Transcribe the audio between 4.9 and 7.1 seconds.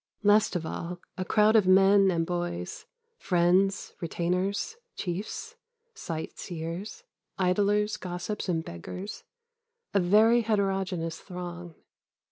chiefs, sightseers,